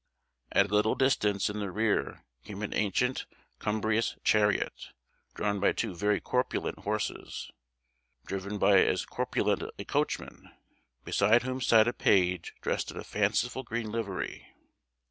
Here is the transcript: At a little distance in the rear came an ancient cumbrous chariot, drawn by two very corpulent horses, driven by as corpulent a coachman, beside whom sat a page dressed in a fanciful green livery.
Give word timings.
At 0.51 0.71
a 0.71 0.73
little 0.73 0.95
distance 0.95 1.47
in 1.47 1.59
the 1.59 1.69
rear 1.69 2.25
came 2.43 2.63
an 2.63 2.73
ancient 2.73 3.27
cumbrous 3.59 4.15
chariot, 4.23 4.93
drawn 5.35 5.59
by 5.59 5.73
two 5.73 5.93
very 5.93 6.19
corpulent 6.19 6.79
horses, 6.79 7.51
driven 8.25 8.57
by 8.57 8.83
as 8.83 9.05
corpulent 9.05 9.61
a 9.77 9.85
coachman, 9.85 10.49
beside 11.05 11.43
whom 11.43 11.61
sat 11.61 11.87
a 11.87 11.93
page 11.93 12.55
dressed 12.63 12.89
in 12.89 12.97
a 12.97 13.03
fanciful 13.03 13.61
green 13.61 13.91
livery. 13.91 14.47